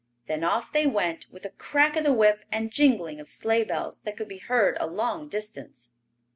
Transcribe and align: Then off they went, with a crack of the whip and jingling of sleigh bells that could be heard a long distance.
Then 0.25 0.43
off 0.43 0.71
they 0.71 0.87
went, 0.87 1.27
with 1.31 1.45
a 1.45 1.51
crack 1.51 1.95
of 1.95 2.03
the 2.03 2.11
whip 2.11 2.43
and 2.51 2.71
jingling 2.71 3.19
of 3.19 3.29
sleigh 3.29 3.63
bells 3.63 3.99
that 3.99 4.17
could 4.17 4.27
be 4.27 4.39
heard 4.39 4.75
a 4.79 4.87
long 4.87 5.29
distance. 5.29 5.91